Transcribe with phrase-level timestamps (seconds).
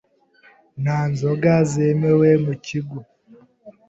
[0.81, 2.97] Nta nzoga zemewe mu kigo.